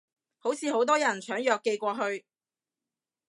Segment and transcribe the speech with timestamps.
[0.39, 2.25] 好似好多人搶藥寄過去